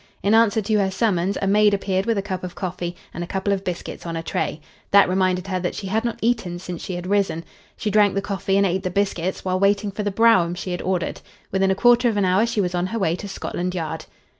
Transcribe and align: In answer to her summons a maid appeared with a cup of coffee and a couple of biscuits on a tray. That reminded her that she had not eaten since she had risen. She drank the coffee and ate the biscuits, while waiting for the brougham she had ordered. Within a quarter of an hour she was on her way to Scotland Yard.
In 0.23 0.33
answer 0.33 0.63
to 0.63 0.79
her 0.79 0.89
summons 0.89 1.37
a 1.43 1.45
maid 1.45 1.75
appeared 1.75 2.07
with 2.07 2.17
a 2.17 2.23
cup 2.23 2.43
of 2.43 2.55
coffee 2.55 2.95
and 3.13 3.23
a 3.23 3.27
couple 3.27 3.53
of 3.53 3.63
biscuits 3.63 4.03
on 4.03 4.15
a 4.15 4.23
tray. 4.23 4.59
That 4.89 5.07
reminded 5.07 5.45
her 5.45 5.59
that 5.59 5.75
she 5.75 5.85
had 5.85 6.03
not 6.03 6.17
eaten 6.23 6.57
since 6.57 6.83
she 6.83 6.95
had 6.95 7.05
risen. 7.05 7.45
She 7.77 7.91
drank 7.91 8.15
the 8.15 8.19
coffee 8.23 8.57
and 8.57 8.65
ate 8.65 8.81
the 8.81 8.89
biscuits, 8.89 9.45
while 9.45 9.59
waiting 9.59 9.91
for 9.91 10.01
the 10.01 10.09
brougham 10.09 10.55
she 10.55 10.71
had 10.71 10.81
ordered. 10.81 11.21
Within 11.51 11.69
a 11.69 11.75
quarter 11.75 12.09
of 12.09 12.17
an 12.17 12.25
hour 12.25 12.47
she 12.47 12.61
was 12.61 12.73
on 12.73 12.87
her 12.87 12.97
way 12.97 13.15
to 13.15 13.27
Scotland 13.29 13.75
Yard. 13.75 14.05